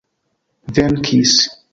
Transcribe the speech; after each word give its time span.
venkis 0.75 1.35